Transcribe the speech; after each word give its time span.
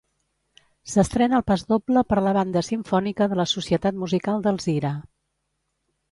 S'estrena 0.91 1.35
el 1.39 1.43
pasdoble 1.49 2.01
per 2.13 2.17
la 2.27 2.31
Banda 2.37 2.63
Simfònica 2.67 3.27
de 3.33 3.37
la 3.41 3.45
Societat 3.51 3.99
Musical 4.05 4.41
d'Alzira. 4.47 4.93